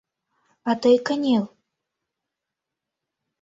[0.69, 1.45] А тый кынел...